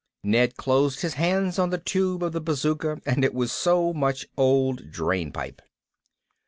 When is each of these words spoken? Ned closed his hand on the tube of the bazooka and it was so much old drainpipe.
Ned 0.23 0.57
closed 0.57 1.01
his 1.01 1.13
hand 1.13 1.59
on 1.59 1.69
the 1.69 1.77
tube 1.77 2.23
of 2.23 2.31
the 2.31 2.41
bazooka 2.41 2.99
and 3.05 3.23
it 3.23 3.35
was 3.35 3.51
so 3.51 3.93
much 3.93 4.25
old 4.35 4.89
drainpipe. 4.89 5.61